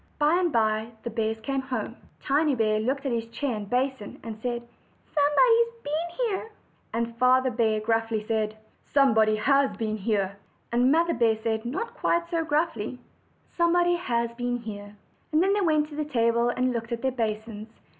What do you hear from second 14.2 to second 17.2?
been here." Then they went to the table and looked at their